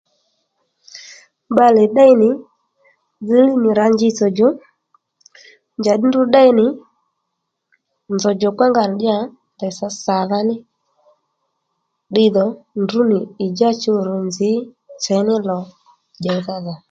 Bbalè 1.49 1.83
ddéy 1.89 2.13
nì 2.21 2.29
dzilíy 3.23 3.57
nì 3.63 3.69
rǎ 3.79 3.85
njitsò 3.93 4.25
djò 4.31 4.47
njà 5.79 5.93
ddí 5.95 6.05
ndrǔ 6.09 6.21
ddéy 6.27 6.49
nì 6.59 6.65
nzòw 8.15 8.35
djòkpa 8.35 8.65
nga 8.69 8.83
nì 8.87 8.93
ddí 8.95 9.07
ya 9.13 9.19
ndèy 9.55 9.73
sǎ 9.77 9.87
sàdha 10.03 10.39
ní 10.49 10.55
ddiy 12.09 12.29
dhò 12.35 12.45
ndrǔ 12.81 12.99
nì 13.11 13.19
ì 13.45 13.45
já 13.57 13.69
chuw 13.81 13.97
rř 14.05 14.17
nzǐ 14.29 14.49
chèy 15.03 15.21
ní 15.27 15.35
lò 15.47 15.57
njèydha 16.19 16.55
dhò 16.65 16.73